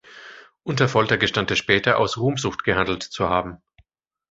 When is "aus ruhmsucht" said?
1.99-2.63